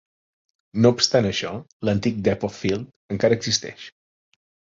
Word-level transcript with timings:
No 0.85 0.91
obstant 0.95 1.27
això, 1.31 1.51
l'antic 1.89 2.17
Depth 2.29 2.47
of 2.49 2.57
Field 2.63 2.89
encara 3.19 3.39
existeix. 3.43 3.87